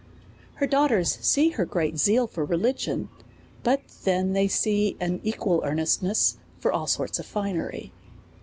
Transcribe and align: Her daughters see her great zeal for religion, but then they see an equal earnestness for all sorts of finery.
Her 0.55 0.65
daughters 0.65 1.19
see 1.23 1.49
her 1.49 1.63
great 1.63 1.99
zeal 1.99 2.25
for 2.25 2.43
religion, 2.43 3.09
but 3.61 3.83
then 4.03 4.33
they 4.33 4.47
see 4.47 4.97
an 4.99 5.19
equal 5.21 5.61
earnestness 5.63 6.39
for 6.57 6.73
all 6.73 6.87
sorts 6.87 7.19
of 7.19 7.27
finery. 7.27 7.91